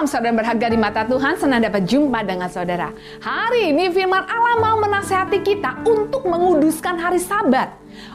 [0.00, 2.88] Salam saudara berharga di mata Tuhan, senang dapat jumpa dengan saudara.
[3.20, 7.68] Hari ini firman Allah mau menasehati kita untuk menguduskan hari sabat.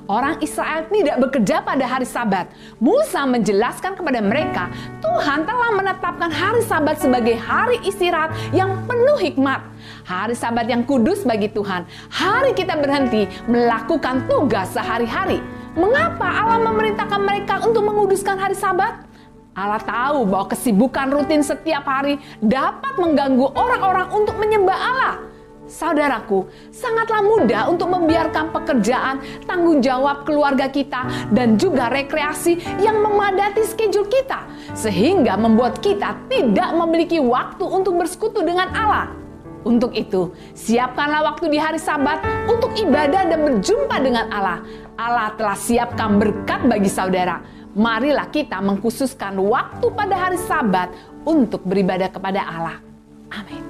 [0.10, 2.50] Orang Israel tidak bekerja pada hari sabat.
[2.82, 9.62] Musa menjelaskan kepada mereka, Tuhan telah menetapkan hari sabat sebagai hari istirahat yang penuh hikmat.
[10.10, 11.86] Hari sabat yang kudus bagi Tuhan.
[12.10, 15.38] Hari kita berhenti melakukan tugas sehari-hari.
[15.78, 19.06] Mengapa Allah memerintahkan mereka untuk menguduskan hari sabat?
[19.56, 25.16] Allah tahu bahwa kesibukan rutin setiap hari dapat mengganggu orang-orang untuk menyembah Allah.
[25.66, 29.18] Saudaraku, sangatlah mudah untuk membiarkan pekerjaan,
[29.50, 34.46] tanggung jawab keluarga kita, dan juga rekreasi yang memadati schedule kita,
[34.78, 39.10] sehingga membuat kita tidak memiliki waktu untuk bersekutu dengan Allah.
[39.66, 44.62] Untuk itu, siapkanlah waktu di hari Sabat untuk ibadah dan berjumpa dengan Allah.
[45.02, 47.42] Allah telah siapkan berkat bagi saudara
[47.76, 50.96] marilah kita mengkhususkan waktu pada hari Sabat
[51.28, 52.80] untuk beribadah kepada Allah.
[53.36, 53.64] Amin.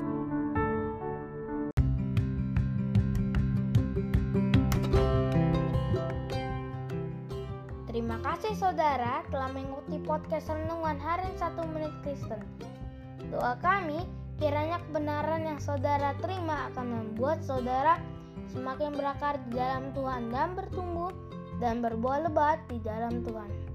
[7.90, 12.44] Terima kasih saudara telah mengikuti podcast Renungan Harian 1 Menit Kristen.
[13.34, 14.06] Doa kami,
[14.38, 17.98] kiranya kebenaran yang saudara terima akan membuat saudara
[18.54, 21.10] semakin berakar di dalam Tuhan dan bertumbuh
[21.58, 23.75] dan berbuah lebat di dalam Tuhan.